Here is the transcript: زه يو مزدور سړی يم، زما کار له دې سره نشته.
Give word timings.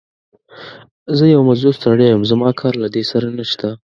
زه 1.17 1.23
يو 1.33 1.41
مزدور 1.49 1.75
سړی 1.83 2.05
يم، 2.11 2.21
زما 2.31 2.49
کار 2.59 2.73
له 2.83 2.87
دې 2.95 3.03
سره 3.11 3.27
نشته. 3.37 3.67